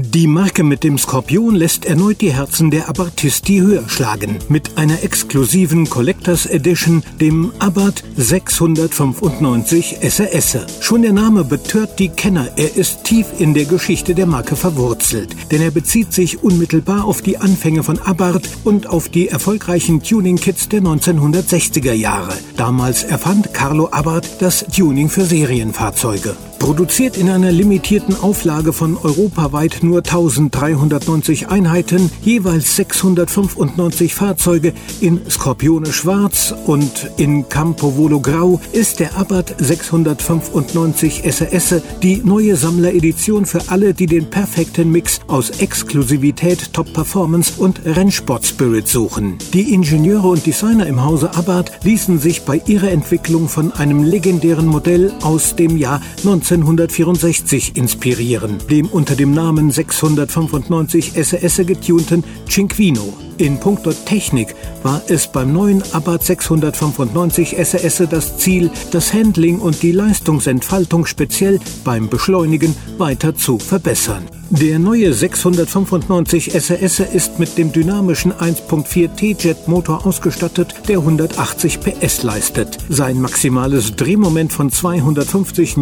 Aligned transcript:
Die 0.00 0.28
Marke 0.28 0.62
mit 0.62 0.84
dem 0.84 0.96
Skorpion 0.96 1.56
lässt 1.56 1.84
erneut 1.84 2.20
die 2.20 2.32
Herzen 2.32 2.70
der 2.70 2.88
Abartisti 2.88 3.58
höher 3.58 3.88
schlagen. 3.88 4.38
Mit 4.48 4.78
einer 4.78 5.02
exklusiven 5.02 5.90
Collectors 5.90 6.46
Edition, 6.46 7.02
dem 7.20 7.50
Abarth 7.58 8.04
695 8.16 9.96
SRS. 10.00 10.58
Schon 10.78 11.02
der 11.02 11.12
Name 11.12 11.42
betört 11.42 11.98
die 11.98 12.10
Kenner. 12.10 12.46
Er 12.54 12.76
ist 12.76 13.02
tief 13.02 13.26
in 13.40 13.54
der 13.54 13.64
Geschichte 13.64 14.14
der 14.14 14.26
Marke 14.26 14.54
verwurzelt. 14.54 15.34
Denn 15.50 15.62
er 15.62 15.72
bezieht 15.72 16.12
sich 16.12 16.44
unmittelbar 16.44 17.04
auf 17.04 17.20
die 17.20 17.38
Anfänge 17.38 17.82
von 17.82 17.98
Abarth 17.98 18.48
und 18.62 18.86
auf 18.86 19.08
die 19.08 19.26
erfolgreichen 19.26 20.00
Tuning-Kits 20.00 20.68
der 20.68 20.82
1960er 20.82 21.92
Jahre. 21.92 22.34
Damals 22.56 23.02
erfand 23.02 23.52
Carlo 23.52 23.88
Abarth 23.90 24.40
das 24.40 24.64
Tuning 24.64 25.08
für 25.08 25.24
Serienfahrzeuge. 25.24 26.36
Produziert 26.58 27.16
in 27.16 27.30
einer 27.30 27.52
limitierten 27.52 28.18
Auflage 28.20 28.72
von 28.72 28.96
europaweit 28.96 29.78
nur 29.82 29.98
1390 29.98 31.48
Einheiten, 31.48 32.10
jeweils 32.22 32.76
695 32.76 34.14
Fahrzeuge 34.14 34.74
in 35.00 35.20
Skorpione 35.30 35.92
Schwarz 35.92 36.54
und 36.66 37.10
in 37.16 37.48
Campo 37.48 37.96
Volo 37.96 38.20
Grau, 38.20 38.60
ist 38.72 39.00
der 39.00 39.16
Abarth 39.16 39.54
695 39.58 41.22
SRS 41.24 41.82
die 42.02 42.22
neue 42.24 42.56
Sammleredition 42.56 43.46
für 43.46 43.60
alle, 43.68 43.94
die 43.94 44.06
den 44.06 44.28
perfekten 44.28 44.90
Mix 44.90 45.20
aus 45.28 45.50
Exklusivität, 45.60 46.72
Top 46.72 46.92
Performance 46.92 47.52
und 47.56 47.80
Rennsport 47.84 48.44
Spirit 48.44 48.88
suchen. 48.88 49.38
Die 49.52 49.72
Ingenieure 49.72 50.28
und 50.28 50.44
Designer 50.44 50.86
im 50.86 51.04
Hause 51.04 51.34
Abarth 51.34 51.72
ließen 51.84 52.18
sich 52.18 52.42
bei 52.42 52.60
ihrer 52.66 52.90
Entwicklung 52.90 53.48
von 53.48 53.72
einem 53.72 54.02
legendären 54.02 54.66
Modell 54.66 55.12
aus 55.22 55.54
dem 55.54 55.76
Jahr 55.76 56.00
19 56.24 56.47
1964 56.54 57.76
inspirieren, 57.76 58.58
dem 58.70 58.86
unter 58.86 59.14
dem 59.14 59.32
Namen 59.32 59.70
695 59.70 61.16
SS 61.16 61.66
getunten 61.66 62.24
Cinquino. 62.48 63.14
In 63.38 63.60
puncto 63.60 63.92
Technik 63.92 64.54
war 64.82 65.00
es 65.08 65.28
beim 65.28 65.52
neuen 65.52 65.82
Abarth 65.92 66.24
695 66.24 67.56
SRS 67.56 68.02
das 68.10 68.38
Ziel, 68.38 68.70
das 68.90 69.12
Handling 69.12 69.60
und 69.60 69.82
die 69.82 69.92
Leistungsentfaltung 69.92 71.06
speziell 71.06 71.60
beim 71.84 72.08
Beschleunigen 72.08 72.74
weiter 72.96 73.36
zu 73.36 73.58
verbessern. 73.58 74.24
Der 74.50 74.78
neue 74.78 75.12
695 75.12 76.52
SRS 76.54 77.00
ist 77.00 77.38
mit 77.38 77.58
dem 77.58 77.70
dynamischen 77.70 78.32
1.4 78.32 79.14
T-Jet 79.14 79.68
Motor 79.68 80.06
ausgestattet, 80.06 80.74
der 80.88 81.00
180 81.00 81.80
PS 81.80 82.22
leistet. 82.22 82.78
Sein 82.88 83.20
maximales 83.20 83.94
Drehmoment 83.94 84.50
von 84.50 84.72
250 84.72 85.76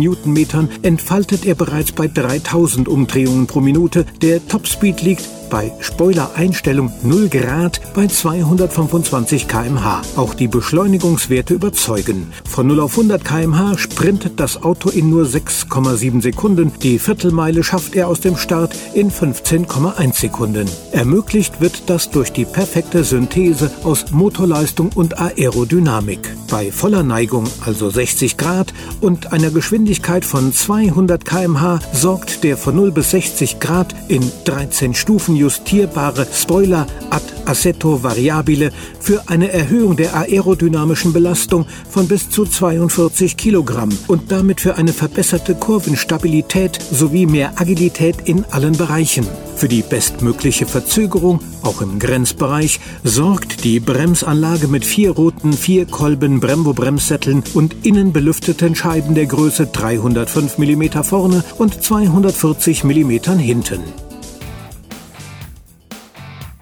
Newtonmetern 0.56 0.68
entfaltet 0.82 1.44
er 1.44 1.54
bereits 1.54 1.92
bei 1.92 2.08
3000 2.08 2.88
Umdrehungen 2.88 3.46
pro 3.46 3.60
Minute. 3.60 4.06
Der 4.22 4.46
Topspeed 4.46 5.02
liegt 5.02 5.28
bei 5.50 5.72
Spoiler-Einstellung 5.80 6.92
0 7.02 7.28
Grad 7.28 7.80
bei 7.94 8.06
225 8.06 9.48
km/h. 9.48 10.02
Auch 10.16 10.34
die 10.34 10.48
Beschleunigungswerte 10.48 11.55
überzeugen. 11.55 12.33
Von 12.48 12.66
0 12.66 12.80
auf 12.80 12.92
100 12.92 13.25
km/h 13.25 13.78
sprintet 13.78 14.41
das 14.41 14.62
Auto 14.62 14.89
in 14.89 15.11
nur 15.11 15.24
6,7 15.24 16.22
Sekunden. 16.22 16.72
Die 16.83 16.98
Viertelmeile 16.98 17.62
schafft 17.62 17.94
er 17.94 18.08
aus 18.08 18.20
dem 18.20 18.36
Start 18.36 18.74
in 18.94 19.11
15,1 19.11 20.14
Sekunden. 20.14 20.69
Ermöglicht 20.92 21.61
wird 21.61 21.84
das 21.86 22.11
durch 22.11 22.33
die 22.33 22.44
perfekte 22.44 23.05
Synthese 23.05 23.70
aus 23.84 24.11
Motorleistung 24.11 24.91
und 24.94 25.19
Aerodynamik. 25.19 26.34
Bei 26.50 26.72
voller 26.72 27.02
Neigung, 27.02 27.44
also 27.64 27.91
60 27.91 28.36
Grad 28.36 28.72
und 29.00 29.33
einer 29.33 29.50
Geschwindigkeit 29.50 30.24
von 30.24 30.52
200 30.52 31.24
km/h, 31.24 31.80
sorgt 31.92 32.44
der 32.44 32.56
von 32.56 32.77
0 32.77 32.92
bis 32.92 33.11
60 33.11 33.61
Grad 33.61 33.94
in 34.08 34.30
13 34.45 34.95
Stufen 34.95 35.36
justierbare 35.36 36.27
Spoiler 36.33 36.86
ad 37.11 37.23
assetto 37.45 38.02
variabile 38.02 38.73
für 39.01 39.23
eine 39.29 39.52
Erhöhung 39.52 39.97
der 39.97 40.14
aerodynamischen 40.14 41.13
Belastung 41.13 41.67
von 41.89 42.08
bis 42.08 42.29
zu 42.30 42.45
42 42.45 43.36
Kilogramm 43.36 43.91
und 44.08 44.33
damit 44.33 44.61
für 44.61 44.77
eine 44.77 44.92
verbesserte 44.92 45.55
Kurvenstabilität 45.55 46.79
sowie 46.91 47.27
mehr 47.27 47.52
Agilität 47.61 48.17
in 48.25 48.45
allen 48.51 48.77
Bereichen. 48.77 49.27
Für 49.57 49.69
die 49.69 49.83
bestmögliche 49.83 50.67
Verzögerung, 50.67 51.41
auch 51.63 51.80
im 51.80 51.98
Grenzbereich, 51.98 52.79
sorgt 53.05 53.64
die 53.64 53.80
Bremsanlage 53.80 54.69
mit 54.69 54.85
vier 54.85 55.13
roten 55.13 55.55
Vierkolben 55.55 56.41
Brembo-Bremssätteln 56.41 57.42
und 57.55 57.86
innen 57.86 58.13
belüfteten 58.13 58.75
Scheiben 58.75 59.14
der 59.14 59.27
Größe 59.27 59.67
305 59.67 60.58
mm 60.58 61.02
vorne 61.02 61.42
und 61.57 61.83
240 61.83 62.85
mm 62.85 63.39
hinten. 63.39 64.05